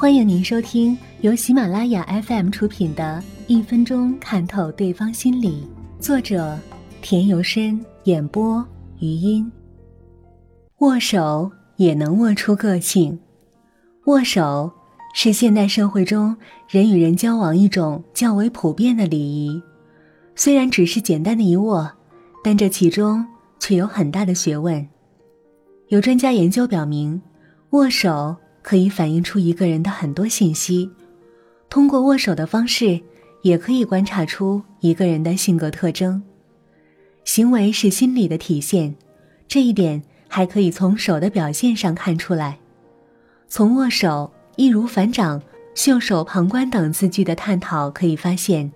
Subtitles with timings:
[0.00, 5.68] 欢迎您收听由喜马拉雅 FM 出品的《一分钟看透对方心理》，
[6.02, 6.58] 作者
[7.02, 8.66] 田由深，演播
[8.98, 9.52] 余音。
[10.78, 13.20] 握手也能握出个性。
[14.06, 14.72] 握手
[15.12, 16.34] 是现代社会中
[16.66, 19.62] 人与人交往一种较为普遍的礼仪，
[20.34, 21.92] 虽然只是简单的一握，
[22.42, 23.22] 但这其中
[23.58, 24.88] 却有很大的学问。
[25.88, 27.20] 有专家研究表明，
[27.72, 28.34] 握手。
[28.70, 30.88] 可以反映出一个人的很多信息，
[31.68, 33.00] 通过握手的方式，
[33.42, 36.22] 也可以观察出一个人的性格特征。
[37.24, 38.94] 行为是心理的体现，
[39.48, 42.60] 这一点还可以从手的表现上看出来。
[43.48, 45.42] 从握手、易如反掌、
[45.74, 48.70] 袖手旁观等字句的探讨可以发现，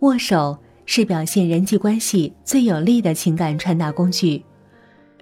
[0.00, 4.42] 握手是表现人际关系最有力的情感传达工具。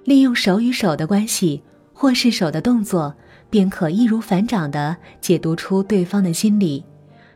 [0.04, 3.14] 利用手与手的关系，或是手的动作。
[3.50, 6.84] 便可易如反掌地解读出对方的心理，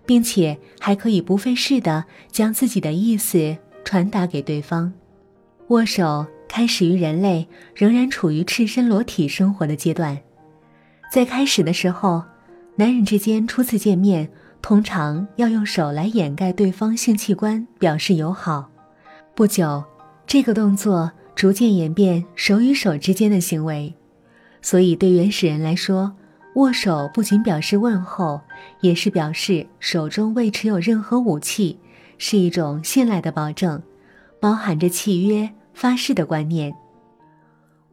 [0.05, 4.93] 并且还可以不费事地将自己的意思传达给对方。
[5.69, 10.19] 握手开始于人类仍然处于赤身裸体生活的阶段，
[11.11, 12.23] 在开始的时候，
[12.77, 14.29] 男人之间初次见面
[14.61, 18.71] 通常要用手来掩盖对方性器官，表示友好。
[19.35, 19.83] 不久，
[20.27, 23.95] 这个动作逐渐演变手与手之间的行为。
[24.63, 26.15] 所以，对原始人来说，
[26.55, 28.41] 握手不仅表示问候，
[28.81, 31.79] 也是表示手中未持有任何武器，
[32.17, 33.83] 是一种信赖的保证，
[34.41, 36.73] 包含着契约、发誓的观念。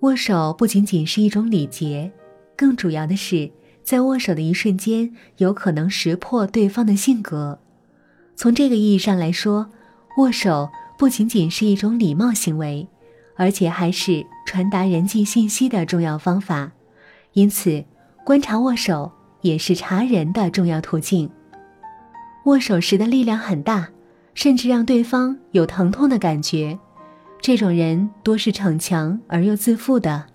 [0.01, 2.11] 握手不仅仅是一种礼节，
[2.55, 3.51] 更主要的是，
[3.83, 7.59] 在握手的一瞬间，有可能识破对方的性格。
[8.35, 9.69] 从这个意义上来说，
[10.17, 12.87] 握手不仅仅是一种礼貌行为。
[13.39, 16.73] 而且还是传达人际信息的重要方法，
[17.31, 17.81] 因此，
[18.25, 19.09] 观察握手
[19.39, 21.29] 也是查人的重要途径。
[22.43, 23.87] 握手时的力量很大，
[24.33, 26.77] 甚至让对方有疼痛的感觉。
[27.39, 30.25] 这种人多是逞强而又自负的，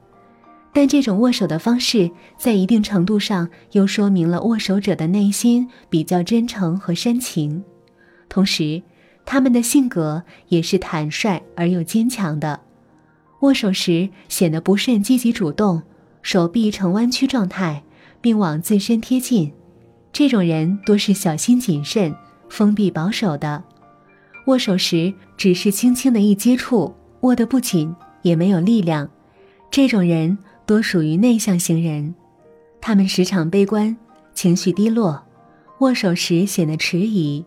[0.72, 7.62] 但这种握手的方式在一定程度上又说明了握手者的内心比较真诚和深情，
[8.30, 8.82] 同时，
[9.26, 12.58] 他们的性格也是坦率而又坚强的。
[13.44, 15.82] 握手时显得不甚积极主动，
[16.22, 17.82] 手臂呈弯曲状态，
[18.22, 19.52] 并往自身贴近。
[20.14, 22.14] 这种人多是小心谨慎、
[22.48, 23.62] 封闭保守的。
[24.46, 29.06] 握手时只是轻轻的一接触，握得不紧，也没有力量。
[29.70, 32.14] 这种人多属于内向型人，
[32.80, 33.94] 他们时常悲观，
[34.32, 35.22] 情绪低落，
[35.80, 37.44] 握手时显得迟疑，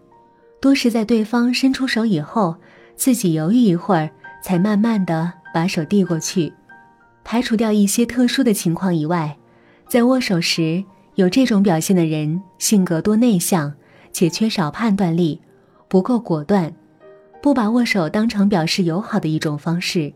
[0.61, 2.55] 多是在对方伸出手以后，
[2.95, 4.11] 自己犹豫一会儿，
[4.43, 5.33] 才慢慢的。
[5.57, 6.53] 把手递过去，
[7.23, 9.35] 排除掉一些特殊的情况以外，
[9.87, 10.83] 在握手时
[11.15, 13.73] 有这种表现的人，性格多内向，
[14.11, 15.41] 且缺少判断力，
[15.87, 16.71] 不够果断，
[17.41, 20.13] 不把握手当成表示友好的一种方式，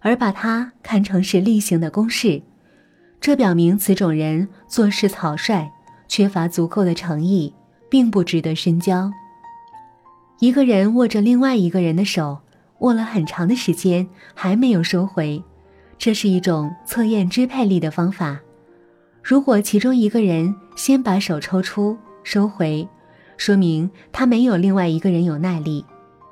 [0.00, 2.40] 而把它看成是例行的公事。
[3.20, 5.70] 这表明此种人做事草率，
[6.08, 7.52] 缺乏足够的诚意，
[7.90, 9.12] 并不值得深交。
[10.38, 12.38] 一个人握着另外一个人的手。
[12.80, 15.42] 握了很长的时间还没有收回，
[15.98, 18.38] 这是一种测验支配力的方法。
[19.22, 22.88] 如果其中一个人先把手抽出收回，
[23.36, 25.84] 说明他没有另外一个人有耐力；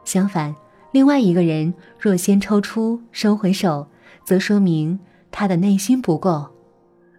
[0.05, 0.55] 相反，
[0.93, 3.89] 另外一个人若先抽出收回手，
[4.25, 4.99] 则说明
[5.33, 6.47] 他的内心不够。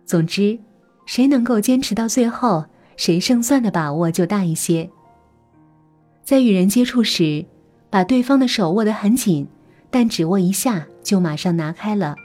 [0.06, 0.58] 总之，
[1.06, 2.66] 谁能够坚持到最后，
[2.96, 4.90] 谁胜算的把握就大一些。
[6.24, 7.46] 在与人接触时。
[7.90, 9.48] 把对方的手握得很紧，
[9.90, 12.16] 但只握一下就马上拿开了。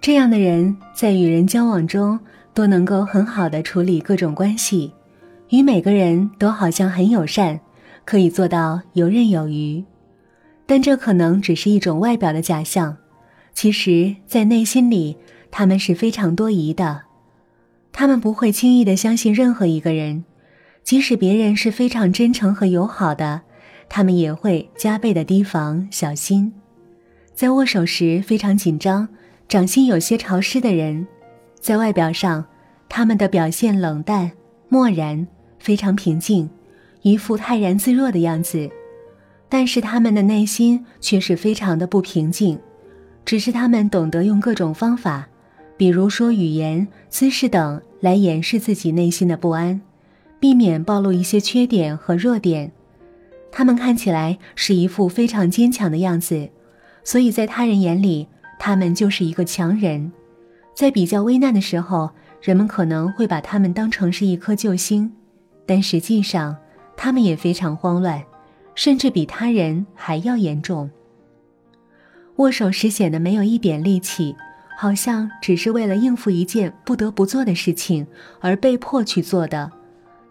[0.00, 2.18] 这样的人在与人交往中
[2.54, 4.92] 都能够很好的处理各种关系，
[5.50, 7.60] 与每个人都好像很友善，
[8.04, 9.84] 可以做到游刃有余。
[10.66, 12.96] 但这可能只是一种外表的假象，
[13.54, 15.16] 其实，在内心里，
[15.50, 17.02] 他们是非常多疑的。
[17.92, 20.24] 他们不会轻易的相信任何一个人，
[20.82, 23.42] 即使别人是非常真诚和友好的。
[23.88, 26.52] 他们也会加倍的提防小心，
[27.34, 29.08] 在握手时非常紧张，
[29.48, 31.06] 掌心有些潮湿的人，
[31.60, 32.44] 在外表上，
[32.88, 34.32] 他们的表现冷淡
[34.68, 35.26] 漠然，
[35.58, 36.50] 非常平静，
[37.02, 38.68] 一副泰然自若的样子，
[39.48, 42.58] 但是他们的内心却是非常的不平静，
[43.24, 45.28] 只是他们懂得用各种方法，
[45.76, 49.80] 比如说语言、姿势等来掩饰自己内心的不安，
[50.38, 52.72] 避免暴露一些缺点和弱点。
[53.56, 56.50] 他们看起来是一副非常坚强的样子，
[57.02, 60.12] 所以在他人眼里，他们就是一个强人。
[60.74, 62.10] 在比较危难的时候，
[62.42, 65.10] 人们可能会把他们当成是一颗救星，
[65.64, 66.54] 但实际上，
[66.98, 68.22] 他们也非常慌乱，
[68.74, 70.90] 甚至比他人还要严重。
[72.36, 74.36] 握手时显得没有一点力气，
[74.76, 78.06] 好像只是为了应付一件不得不做的事情
[78.42, 79.72] 而被迫去做的。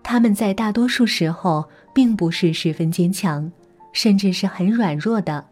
[0.07, 3.51] 他们在大多数时候并不是十分坚强，
[3.91, 5.43] 甚至是很软弱的。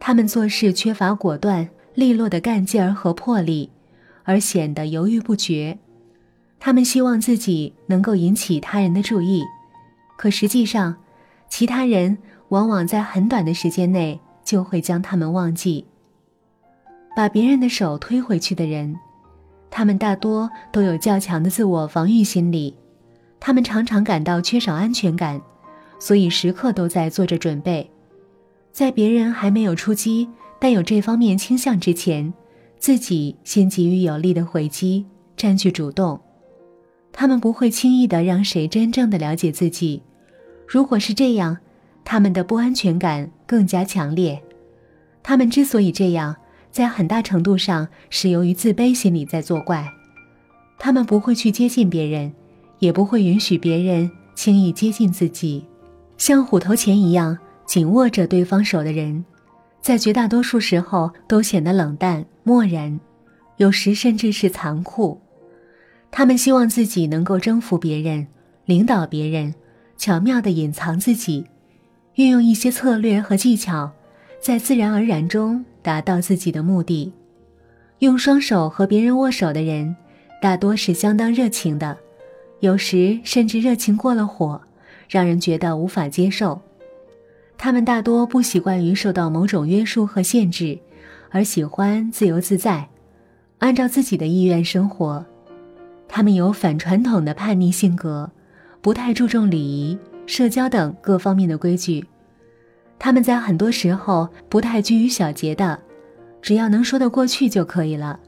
[0.00, 3.70] 他们做事缺乏果断、利落的干劲儿和魄力，
[4.24, 5.78] 而显得犹豫不决。
[6.58, 9.44] 他们希望自己能够引起他人的注意，
[10.18, 10.96] 可实际上，
[11.48, 12.18] 其他人
[12.48, 14.20] 往往在很短的时间内。
[14.42, 15.86] 就会将他们忘记。
[17.14, 18.96] 把别人的手推回去的人，
[19.70, 22.74] 他们大多都有较强的自我防御心理，
[23.40, 25.40] 他们常常感到缺少安全感，
[25.98, 27.90] 所以时刻都在做着准备，
[28.70, 30.28] 在别人还没有出击
[30.60, 32.32] 但有这方面倾向之前，
[32.78, 35.06] 自己先给予有力的回击，
[35.36, 36.20] 占据主动。
[37.12, 40.02] 他们不会轻易的让谁真正的了解自己，
[40.68, 41.58] 如果是这样。
[42.02, 44.42] 他们的不安全感更加强烈，
[45.22, 46.34] 他们之所以这样，
[46.72, 49.86] 在很大程度上是由于自卑心理在作怪。
[50.78, 52.32] 他们不会去接近别人，
[52.80, 55.64] 也不会允许别人轻易接近自己。
[56.18, 59.24] 像虎头钳一样紧握着对方手的人，
[59.80, 62.98] 在绝大多数时候都显得冷淡漠然，
[63.56, 65.20] 有时甚至是残酷。
[66.10, 68.26] 他们希望自己能够征服别人，
[68.64, 69.54] 领导别人，
[69.96, 71.46] 巧妙地隐藏自己。
[72.16, 73.90] 运用一些策略和技巧，
[74.42, 77.12] 在自然而然中达到自己的目的。
[78.00, 79.94] 用双手和别人握手的人，
[80.42, 81.96] 大多是相当热情的，
[82.60, 84.60] 有时甚至热情过了火，
[85.08, 86.60] 让人觉得无法接受。
[87.58, 90.78] 他们大多不习惯于受到某种约束和限制，
[91.30, 92.88] 而喜欢自由自在，
[93.58, 95.24] 按照自己的意愿生活。
[96.08, 98.30] 他们有反传统的叛逆性格，
[98.80, 99.98] 不太注重礼仪。
[100.26, 102.04] 社交等各方面的规矩，
[103.00, 105.76] 他们在很多时候不太拘于小节的，
[106.40, 108.20] 只要能说得过去就可以了。